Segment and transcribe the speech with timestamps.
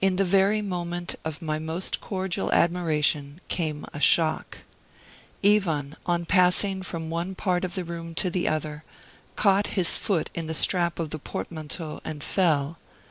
[0.00, 4.60] In the very moment of my most cordial admiration came a shock.
[5.44, 8.84] Ivan, on passing from one part of the room to the other,
[9.36, 12.78] caught his foot in the strap of the portmanteau and fell.